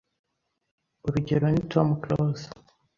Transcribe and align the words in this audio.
Urugero 1.05 1.45
ni 1.51 1.61
Tom 1.71 1.87
Close 2.01 2.45